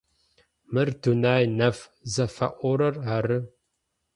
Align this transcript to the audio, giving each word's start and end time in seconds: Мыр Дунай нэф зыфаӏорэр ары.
Мыр 0.71 0.89
Дунай 1.01 1.43
нэф 1.57 1.77
зыфаӏорэр 2.13 2.95
ары. 3.15 3.37